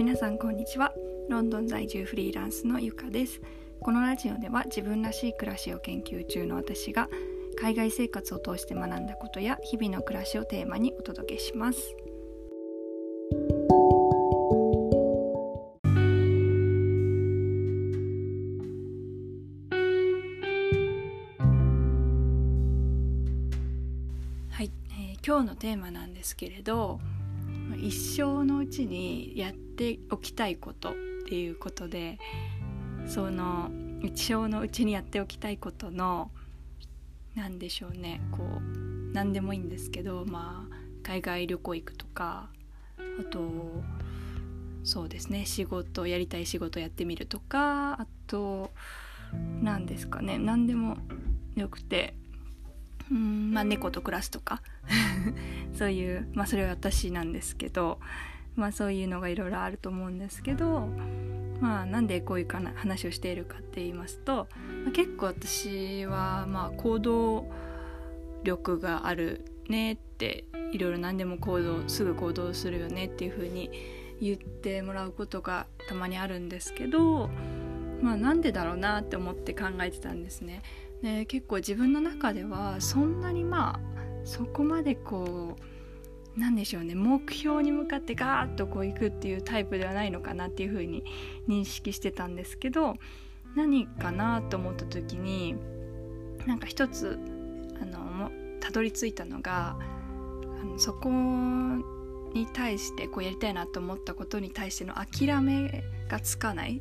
[0.00, 0.94] 皆さんこんにちは。
[1.28, 3.42] ロンドン在住フリーランスのゆかです。
[3.82, 7.10] このラジオでは自分らしい暮らしを研究中の私が
[7.60, 11.94] 海外生活を通して学んだことや日々の暮らしをテーマにお届けします。
[24.48, 27.00] はい、えー、今日のテーマなんですけれど
[27.80, 30.92] 一生のうちにやっておきたいことっ
[31.28, 32.18] ていうことで
[33.06, 33.70] その
[34.02, 36.30] 一生のうちにやっておきたいことの
[37.34, 42.48] 何でしょうねこう何でもいいんですけどまあ海外旅行行くとか
[43.20, 43.40] あと
[44.84, 48.70] そうですね仕事やりたい仕事やってみるとかあと
[49.62, 50.96] 何ですかね何でも
[51.56, 52.14] よくて
[53.10, 54.62] うんまあ猫と暮らすとか。
[55.74, 57.98] そういうまあそれは私なんですけど
[58.56, 60.88] まあそういうのがいろいろあると思うんですけど
[61.60, 64.48] まあなんでこういうかな話をしているかって言いますと、
[64.84, 67.46] まあ、結構私はまあ行動
[68.42, 73.70] 力があるねっていろいろ何でも行動すぐ行動するよねっていう風に
[74.20, 77.30] 言ってもらうことがたまにあるんですけど
[78.02, 80.62] まあなんでだろうなって思って考えてたんですね。
[81.02, 85.56] で結構自分の中ではそんなにまあそこまでこ
[86.36, 91.04] うなんでしょうね目標に向かってガーッとこう行くっていうタイプではないのかなっていうふうに
[91.48, 92.94] 認識してたんですけど
[93.56, 95.56] 何かなと思った時に
[96.46, 97.18] なんか一つ
[97.82, 99.76] あのたどり着いたのが
[100.60, 106.80] あのそこに対してこうやりたいなと思ったことに対しての諦めがつかない っ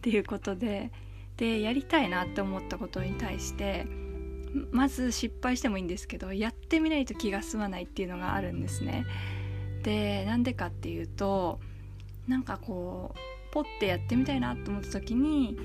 [0.00, 0.92] ていうことで
[1.36, 3.86] でやりたいなって思ったことに対して
[4.70, 9.04] まず失敗してもいいんですけどやってみないと気が済まないっていうのがあるんですね。
[9.82, 11.60] でなんでかっていうと
[12.26, 13.18] なんかこう
[13.52, 15.58] ポッてやってみたいなと思った時に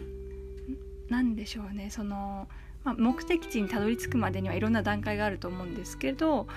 [1.07, 2.47] 何でしょうねその、
[2.83, 6.47] まあ、目的地にたどり着くまでにはいろんな段階があると思うんですけど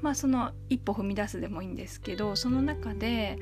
[0.00, 3.38] まあその一歩踏み出すでもいいんですけどその中で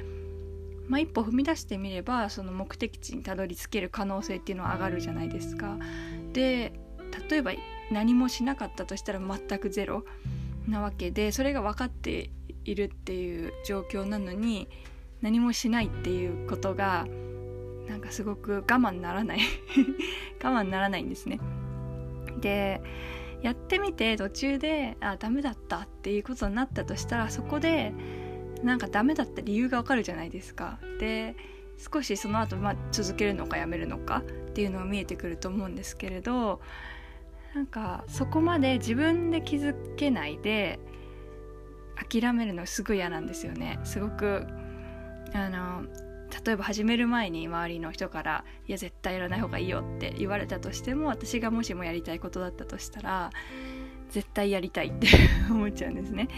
[0.88, 5.78] まあ、一歩踏み出してみればその目的地にたどり着ける可能性っていうのは上がるじゃないですか。
[6.32, 6.72] で
[7.30, 7.52] 例えば
[7.90, 10.04] 何もしなかったとしたら全くゼロ
[10.68, 12.30] なわけでそれが分かって
[12.64, 14.68] いるっていう状況なのに
[15.20, 17.06] 何もしないっていうことが
[17.88, 19.40] なんかすごく我慢ならない
[20.42, 21.40] 我慢ならないんですね。
[22.40, 22.80] で
[23.42, 27.92] やってみて途中であダメだったっていうことになったとしたらそこで
[28.62, 30.78] なんかダメだった理由がわかるじゃないですか。
[31.00, 31.34] で
[31.78, 34.22] 少しその後、まあ続けるのかやめるのかっ
[34.52, 36.60] ていうのが見えてくると思うんですけれど
[37.54, 40.78] なんかそこまで自分で気づけないで
[42.10, 43.78] 諦めるのすごい嫌なんですよね。
[43.84, 44.46] すごく
[45.34, 45.84] あの
[46.44, 53.30] 例えば始める前に周りの人から「いや絶対やらない方がいいよ」って言われたとしても私がもしもやりたいことだったとしたら
[54.10, 55.08] 絶対やりたいって
[55.50, 56.28] 思っちゃうんですね。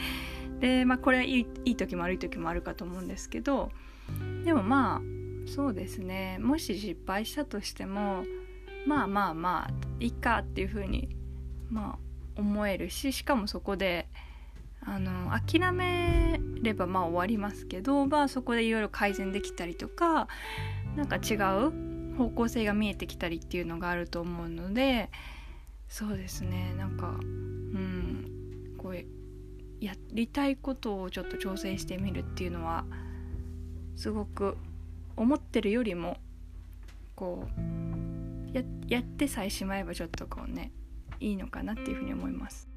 [0.60, 3.70] でまあこれはいいいい時も悪い時もあるかと思うんですけど
[4.44, 8.24] でもまあそうですねもし失敗したとしても
[8.86, 11.16] まあまあまあいいかっていうふうに
[11.70, 14.08] まあ思えるししかもそこで
[14.86, 20.28] あの諦めればまあ終わりますけど、まあ、そこでいろいろ改善できたりとか
[20.96, 25.10] なんか違う方向性が見えてきたりっていうのがあると思うので
[25.88, 28.96] そうですねなんかうんこう
[29.80, 32.84] やりたいことをちょっと挑戦してみるっていうのは
[33.96, 34.56] すごく
[35.16, 36.18] 思ってるよりも
[37.16, 37.60] こう
[38.54, 40.72] ややってさえしまえばちょっとこうね
[41.18, 42.68] いいのかなっていうふうに思います。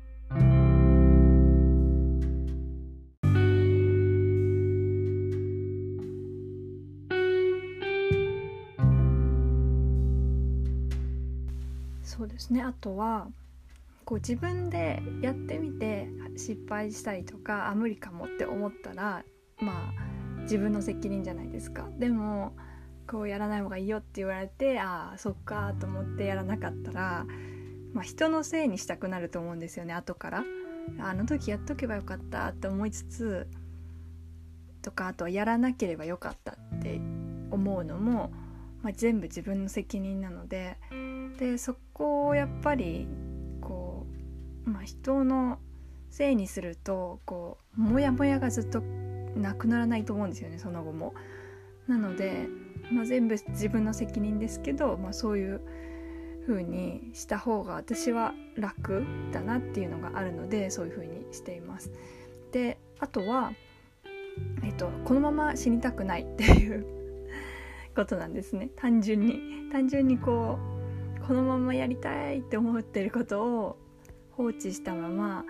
[12.03, 13.27] そうですねあとは
[14.03, 19.23] こう自分でやってみて失敗したりとかあ無理かもって思ったら
[19.59, 22.55] まあ自分の責任じゃないですかでも
[23.07, 27.25] こうやらない方がいいよって言われてああそっかと思ってやらなかったら、
[27.93, 30.43] まあ、人のせいにしたくなると思うんですよね後から
[30.99, 33.47] あの時やっとけばよかったって思いつつ
[34.81, 37.01] とかあとはやらなければよかったって
[37.51, 38.31] 思うのも、
[38.81, 40.77] まあ、全部自分の責任なので
[41.39, 43.07] でそこをやっぱり
[43.61, 44.05] こ
[44.65, 45.59] う、まあ、人の
[46.09, 48.81] せいにするとこうモヤモヤがずっと
[49.35, 51.13] なくならないと思うんですよねその後も。
[51.87, 52.47] なので、
[52.91, 55.61] まあ、全部自分の責任ですけど、まあ、そういう
[56.47, 61.91] 風にした方が私は楽だなっていうのがあるのでそういう風にしています。
[62.51, 63.51] であとは
[64.63, 66.85] えっと、このまま死にたくないっていう
[67.95, 68.69] ことなんですね。
[68.75, 69.69] 単純に。
[69.71, 70.59] 単純にこ
[71.19, 73.77] うこのままやりたいって思ってることを
[74.31, 75.43] 放置したまま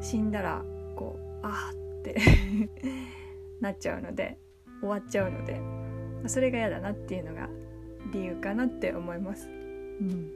[0.00, 0.62] 死んだら
[0.94, 2.16] こうあーって
[3.60, 4.38] なっちゃうので
[4.80, 5.79] 終わっちゃうので。
[6.26, 7.48] それが嫌だなっていうのが
[8.12, 9.48] 理由かなって思います。
[9.48, 9.50] う
[10.04, 10.30] ん。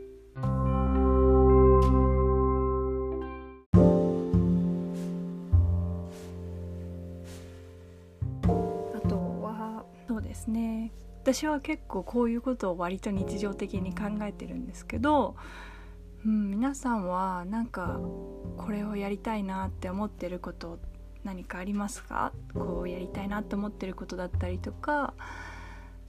[10.22, 10.92] ですね。
[11.22, 15.36] 私は結構こういうことを割と日常的に考えてるんですけど、
[16.24, 18.00] うん、皆さんはなんか
[18.56, 20.80] これをやりたいなって思ってること
[21.22, 22.32] 何かありますか？
[22.52, 25.14] こうやりたいなって思ってることだったりとか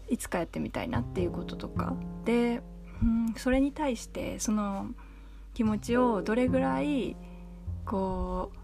[0.10, 1.96] いつかやってみたいなっていうこととか。
[2.26, 2.62] で、
[3.02, 4.88] うん、それに対してその
[5.54, 7.16] 気持ちをどれぐらい
[7.86, 8.58] こう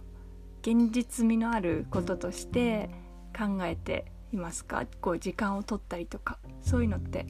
[0.61, 2.89] 現実味のあることとして
[3.37, 4.85] 考えていますか？
[5.01, 6.37] こう時間を取ったりとか。
[6.61, 7.25] そういうのって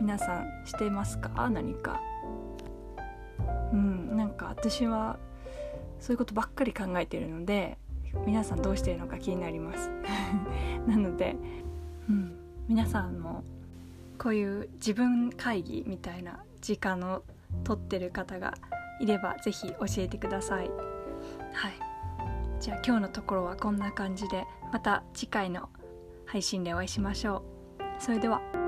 [0.00, 1.48] 皆さんしてますか？
[1.50, 2.00] 何か。
[3.72, 5.18] うんなんか私は
[6.00, 7.78] そういうことばっかり考えているので
[8.26, 9.90] 皆さんどうしてるのか気になります。
[10.86, 11.36] なので、
[12.08, 12.36] うん、
[12.68, 13.44] 皆さんも
[14.18, 17.22] こういう自分会議みたいな時間を
[17.64, 18.54] 取ってる方が
[19.00, 20.68] いれば是非教えてください
[21.52, 21.86] はい
[22.60, 25.68] じゃあ今日のところはこんな感じでまた次回の
[26.26, 27.42] 配信でお会いしましょ
[27.78, 28.02] う。
[28.02, 28.65] それでは。